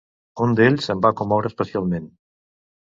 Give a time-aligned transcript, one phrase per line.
[0.45, 2.13] Un d'ells em va commoure especialment.